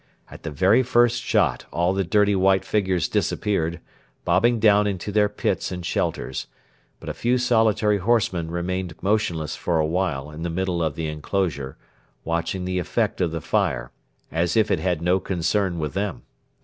At 0.31 0.41
the 0.41 0.49
very 0.49 0.81
first 0.81 1.21
shot 1.21 1.65
all 1.71 1.93
the 1.93 2.03
dirty 2.03 2.35
white 2.35 2.65
figures 2.65 3.07
disappeared, 3.07 3.79
bobbing 4.25 4.57
down 4.59 4.87
into 4.87 5.11
their 5.11 5.29
pits 5.29 5.71
and 5.71 5.85
shelters; 5.85 6.47
but 6.99 7.07
a 7.07 7.13
few 7.13 7.37
solitary 7.37 7.99
horsemen 7.99 8.49
remained 8.49 8.95
motionless 9.03 9.55
for 9.55 9.77
a 9.77 9.85
while 9.85 10.31
in 10.31 10.41
the 10.41 10.49
middle 10.49 10.81
of 10.81 10.95
the 10.95 11.05
enclosure, 11.05 11.77
watching 12.23 12.65
the 12.65 12.79
effect 12.79 13.21
of 13.21 13.29
the 13.29 13.41
fire, 13.41 13.91
as 14.31 14.57
if 14.57 14.71
it 14.71 14.79
had 14.79 15.03
no 15.03 15.19
concern 15.19 15.77
with 15.77 15.93
them. 15.93 16.23